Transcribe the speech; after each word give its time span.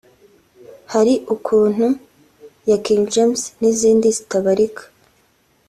‘Hari 0.93 1.13
ukuntu’ 1.35 1.85
ya 2.69 2.77
King 2.85 3.01
James 3.13 3.41
n’izindi 3.59 4.07
zitabarika 4.17 4.83